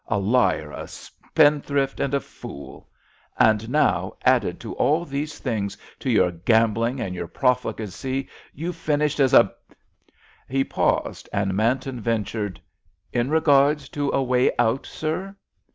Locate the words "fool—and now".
2.19-4.13